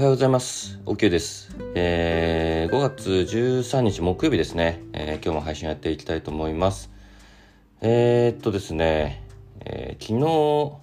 [0.00, 0.80] はようございます。
[0.86, 1.54] おきゅうです。
[1.74, 6.90] えー、5月13日木曜日ですね、えー、今日も配信やっていきたいと思います。
[7.82, 9.22] えー、っとですね、
[9.60, 10.78] えー、昨日、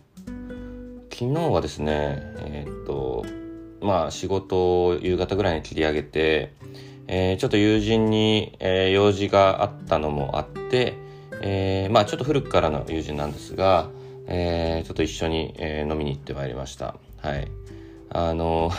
[1.10, 3.26] 昨日はですね、えー、っと、
[3.82, 6.54] まあ仕事を夕方ぐらいに切り上げて、
[7.08, 10.94] えー、ちょっと友人に、えー、用事があったのもあって、
[11.42, 13.90] えー、まあちょっと古くからの友人なんですが、
[14.28, 16.94] えー、ちょっと一緒に、えー、飲みに行ってまいりました。
[17.18, 17.48] はい。
[18.12, 18.70] あの、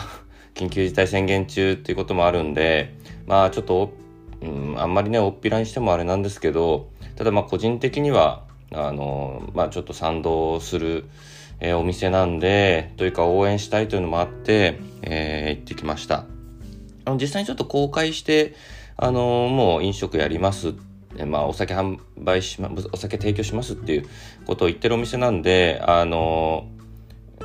[0.59, 2.93] 緊急事態宣言中っていうこともあるんで、
[3.27, 3.93] まあちょっと、
[4.41, 11.05] うん、あんまりね、おっぴらにしてもあれなんですけど、ただまあ個人的には、あの、まあちょっと賛同する、
[11.61, 16.25] えー、お店なんで、というか応援したいというのもあって、えー、行ってきました。
[17.05, 18.53] あの実際にちょっと公開して、
[18.97, 20.73] あのもう飲食やります
[21.25, 24.09] まあ、お酒販売しま、お酒提供しますっていう
[24.45, 26.67] ことを言ってるお店なんで、あの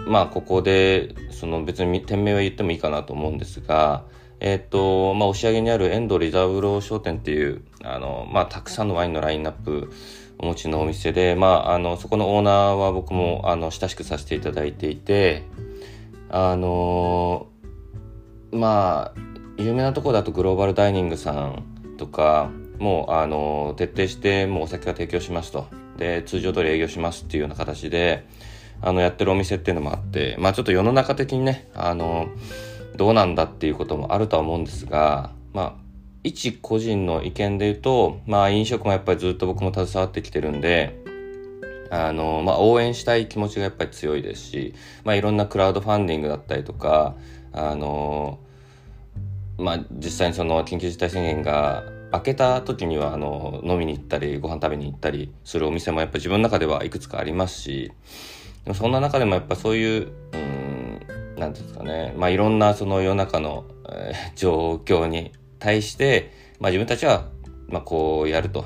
[0.06, 4.04] まあここでその別に店名は言ってもいいかなと思うんですが、
[4.40, 9.90] え、ー、とまあ、押上にある遠藤リザーブロー商店っていうあの、まあ、たくさんのワインのラインナップ
[10.38, 15.44] お持ちのお店で、まあ、あのそこのオーナーは僕もあの親しくさせていただいていて
[16.28, 17.46] あの
[18.50, 19.20] まあ
[19.56, 21.64] 有名なところだとグローバルダイニングさん
[21.96, 25.66] とかもうあの徹底してもうお酒が提供しますと。
[25.96, 28.26] で通常通り営業しますっていうような形で
[28.80, 32.28] あの、やってるお店っていうのもあって、まあちょっと世の中的にね、あの、
[32.96, 35.74] どうなんだっていうこともあるとは思うんですが、まあ、
[36.22, 40.98] 一個人の意見で言うと、まあ飲食もやっぱりずっと僕も携わってきてるんで、
[41.90, 47.14] あの、まあ応援したい気持ちがやっぱり強いですし、まあいろんなクラウドファンディングだったりとか、
[47.52, 48.38] あの、
[49.58, 57.92] まあ実際にその緊急事態宣言が開けた時にはあの飲みに行ったりご飯食べに行ったりするお店もやっぱ自分の中ではいくつかありますし
[58.64, 66.30] でもそんな中でもやっぱそういう、うん、なんですかね、まあいろんなその世の中の、えー、 状況に対して、
[66.60, 67.28] まあ自分たちは、
[67.68, 68.64] まあこうやると。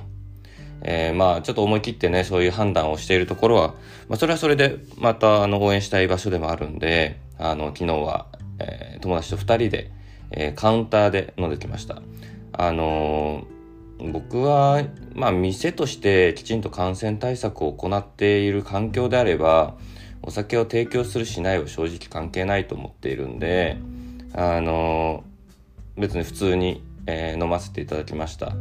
[0.83, 3.75] えー、まあちょっと思い切ってね、そういう判断をしているところは、
[4.09, 8.27] まあそれはそれでまたあの応援したい場所でもあるんで、あの昨日は、
[8.61, 9.91] えー、友達と二人で、
[10.31, 12.01] えー、カウンターで飲んできました。
[12.53, 13.59] あのー
[13.99, 14.85] 僕は、
[15.15, 19.75] まあ、店としてきちんと感染対策を行っている環境であれば
[20.23, 23.79] お酒を提供するしないは正直関係ないと思っているんで
[24.35, 25.25] あの
[25.97, 28.53] 別に普通に、えー、飲ませていただきました。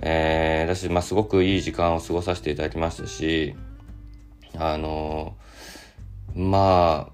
[0.00, 3.54] えー、私、まあ、すごくいい時間を過ごさせていただきましたし
[4.56, 5.34] あの
[6.34, 7.12] まあ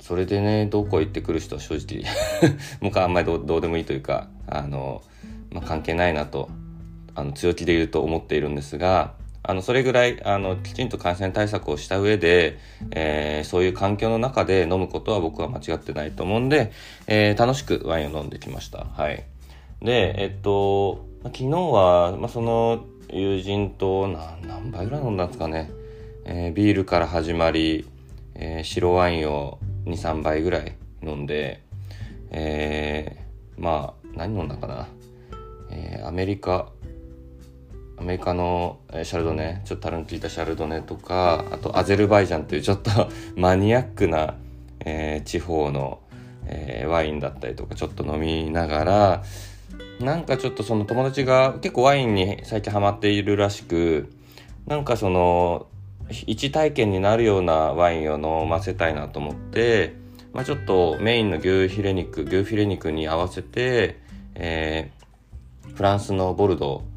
[0.00, 2.04] それでねどこ行ってくる人は正直
[2.82, 5.02] 僕はあんまりどうでもいいというかあの、
[5.52, 6.48] まあ、関係ないなと
[7.14, 12.58] あの強気で言うと思っているんですがあのそれぐらいあのきちんと感染対策をした上で、
[12.90, 16.72] えー、そういう環境の中で飲むことは僕は間違ってないと思うんで、
[17.06, 18.84] えー、楽しくワインを飲んできました。
[18.84, 19.24] はい、
[19.82, 25.70] で、えっと、昨日は、まあ、その友人と何何杯ぐらい飲んだんですかね、
[26.24, 27.88] えー、ビールから始まり、
[28.34, 31.62] え白ワインを23杯ぐらい飲んで、
[32.30, 33.16] え
[33.58, 34.88] まあ何飲んだかな、
[35.70, 36.70] えアメリカ
[38.00, 42.90] アメリカのシャルドネちょっとタルン効いたシャルドネとかあとアゼルバイジャンというちょっと
[43.36, 44.36] マニアックな、
[44.80, 46.00] えー、地方の、
[46.46, 49.22] えー、ワインだったりとかちょっと飲みながら
[50.00, 54.10] なんかちょっとその友達が結構ワインに最近ハマっているらしく
[54.66, 55.66] なんかその
[56.08, 59.94] 一体験になるようなワインを飲ませたいなと思って、
[60.32, 64.00] まあ、ちょっとメインの牛ヒレ肉牛フィレ肉に合わせて、
[64.34, 66.89] えー、フランスのボルドー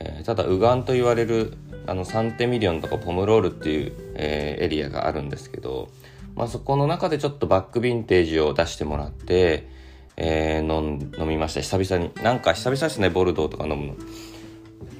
[0.00, 1.54] えー、ただ右岸と言われる
[1.86, 5.90] あのサンテミリオンとかポムロールっていう、えー、エリアがあるんですけど、
[6.34, 9.68] まあ、そこの中でちょっとバックヴィンテージを出してもらって、
[10.16, 13.94] えー、飲飲みました久々になんか久々ですねボルドーとか飲むの。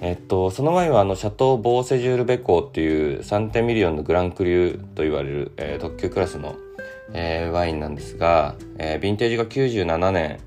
[0.03, 6.57] えっと、その前はあのシャトー・ボーセジュール・ベコーっていうサンテミリオンのグランクリューと言われる、えー、特級クラスの、
[7.13, 10.41] えー、ワインなんですが、えー、ヴィンテージが97年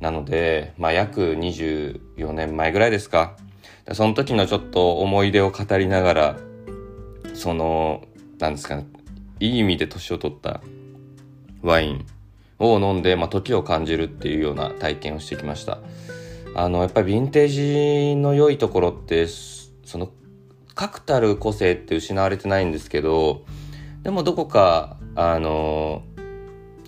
[0.00, 3.36] なので、まあ、約24年前ぐらいですか
[3.92, 6.36] その時のちょっと思い出を語りながら、
[7.34, 8.02] その、
[8.38, 8.86] なんですかね、
[9.40, 10.60] いい意味で年を取った
[11.62, 12.06] ワイン
[12.58, 15.78] を飲んで、まあ、時を感じるっていうような体験をしてきました。
[16.54, 20.10] あの、やっぱりヴィンテージの良いところって、その、
[20.74, 23.44] 確たる個性って失われてないんですけど、
[24.02, 26.02] でもどこか、あの、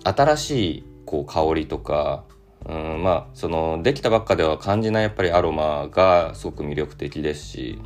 [0.03, 2.25] 新しい、こう、香りとか、
[2.65, 7.79] うんまあそのできたばっかでは感じないやっぱりアロマがすごく魅力的ですし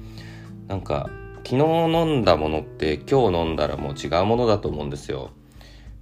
[0.67, 1.09] なんか
[1.45, 5.29] 昨日飲んだものって今日飲んだらもう違うものだと思うんですよ。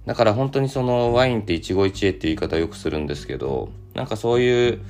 [0.06, 4.80] だから本当にそのワインって一期一会っていう言い方をよくするんですけど、なんかそういう、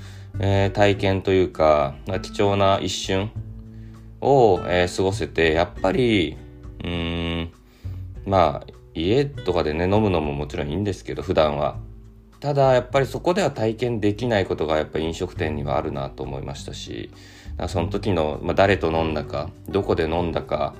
[0.40, 3.30] えー、体験というか、貴重な一瞬
[4.20, 6.36] を、えー、過ごせて、やっぱり、
[6.84, 7.52] うん、
[8.26, 11.76] まあ、家とかでね、飲むのももちろんいいんですけど、普段は。
[12.44, 17.08] ただ、やっぱりそこでは体験できないことが、やっぱ飲食店にはあるなと思いましたし、
[17.68, 20.74] その時の、まあ、誰と飲んだか、どこで飲んだか、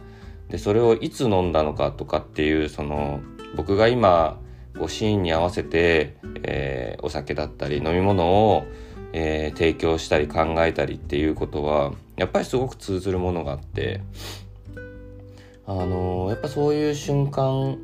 [0.51, 3.21] で、それをいつ飲んだのかとかっていう、その、
[3.57, 4.39] 僕が今
[4.79, 8.65] こシーンに合わせて、えー、お酒だったり飲み物を、
[9.13, 14.01] えー、提供したり考えたりっていうことはやっぱりすごく通ずるものがあって
[15.67, 17.79] あのー、やっぱそういう瞬間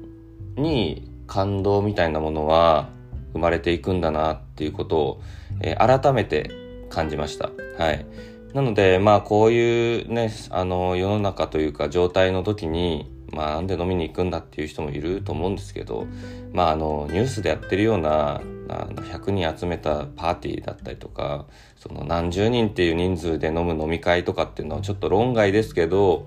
[0.57, 2.91] に感動みたいなものは
[3.33, 5.23] 生まれていくんだなっていうことを、
[5.61, 6.51] えー、改めて
[6.91, 7.51] 感じました。
[7.79, 8.07] はい。
[8.55, 16.07] なので、まあこういうね、あの世の中というか状態の時に、まあなんで飲みに行くんだっていう人もいると思うんですけど、
[16.53, 21.47] まああのニュースでやってるような100人集めたパーティーだったりとか、
[21.77, 26.27] その何十人っていう人数で飲む飲み会とかっていうのはちょっと論外ですけど、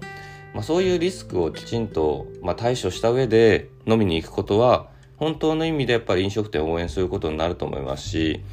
[0.53, 4.87] まあそういうリスクをきちんと、まあ、対処した上で飲みに行くことは、
[5.23, 8.43] 本当の意味でやっぱり飲食店を応援することになると思いますし、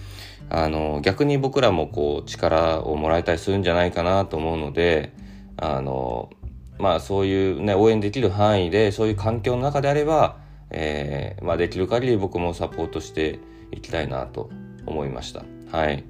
[0.49, 5.13] あの逆に僕らもこう力をもらえたりするんじゃないかなと思うので、
[5.57, 6.31] あの
[6.79, 10.39] まあそういうね、応援できる範囲で、そういう環境の中であれば、
[10.71, 13.41] えー、まあできる限り僕もサポートして
[13.73, 14.49] いきたいなと
[14.87, 15.43] 思いました。
[15.77, 16.05] はい。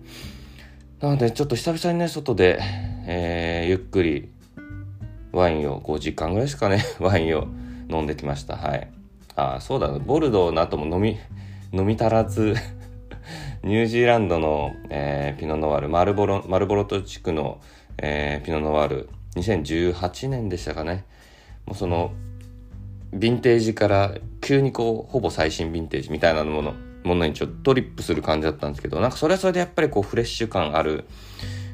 [1.00, 2.60] なのでちょっと久々にね、外で、
[3.06, 4.28] えー、ゆっくり
[5.32, 7.48] ワインを5時間ぐらいですかね、 ワインを
[7.88, 8.56] 飲んできました。
[8.56, 8.99] はい。
[9.40, 11.18] あ、そうだ、ボルドーの後も飲み、
[11.72, 12.54] 飲み足らず
[13.62, 17.60] ニュージーランドの、えー、ピノノワール、マルボロ、マルボロト地区の、
[17.98, 21.04] えー、ピノノワール、2018年でしたかね。
[21.66, 22.12] もうその、
[23.12, 31.04] ヴィンテージから急にこう、ほぼ最新ヴィンテージみたいなもの、ものにちょっとリップする感じだったんですけど、なんかそれはそれでやっぱりこうフレッシュ感ある、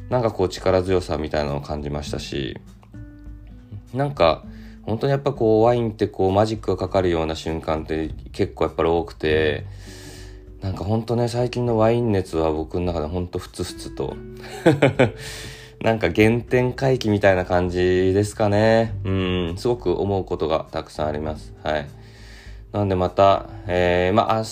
[0.09, 2.59] なんかこう力強さみたいなのを感じましたし、
[3.95, 4.45] なんか、
[4.87, 9.67] 本当にやっぱこうワインってこうマジックがかかるような瞬間って結構やっぱり多くて、
[10.63, 14.17] なんか本当ね、最近のワイン熱は僕の中で本当ふつふつと
[15.83, 17.79] なんか原点回帰みたいな感じ
[18.15, 18.95] ですかね。
[19.05, 21.55] うん、すごく思うことがたくさんあります。
[21.63, 21.87] はい。
[22.73, 24.45] なんでまた、えー、まあ、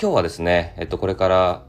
[0.00, 1.62] 今日はですね、えっと、これから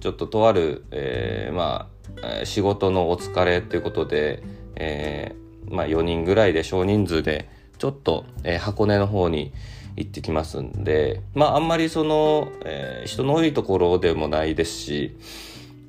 [0.00, 1.88] ちょっととある、えー、ま
[2.22, 4.42] あ、仕事のお疲れということで、
[4.76, 9.52] えー、まあ、4人ぐらいで少人数で、ちょっと、えー、箱根の方に
[9.96, 15.16] 行ってきますんで、まあ、あんまりその、えー、人の多いところでもないですし、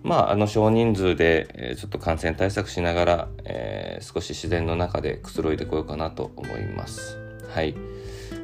[0.04, 7.18] まあ、あの少人数で、えー、ちょっと感染対策しながら、えー、少し自然の中でくつろいでこようかなと思います。
[7.50, 7.75] はい。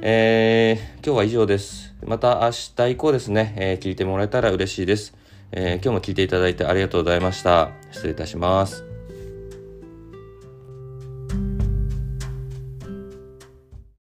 [0.02, 1.94] えー、今日は以上です。
[2.04, 5.14] また明日以降ですね、えー、聞いてもらえたら嬉しいです。
[5.52, 7.70] えー、今日も聞いていただいてありがとうございました。
[7.92, 8.91] 失礼いたします。